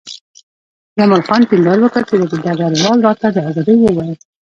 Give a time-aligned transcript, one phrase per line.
[0.97, 2.15] جمال خان ټینګار وکړ چې
[2.51, 4.11] ډګروال راته د ازادۍ وویل